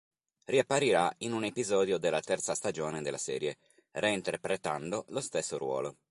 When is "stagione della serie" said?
2.55-3.57